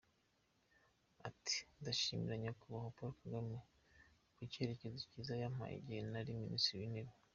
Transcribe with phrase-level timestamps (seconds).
[1.27, 3.57] Ati :”Ndashimira Nyakubahwa Paul Kagame
[4.35, 7.11] ku cyerekezo cyiza yampaye igihe nari Minisitiri w’Intebe.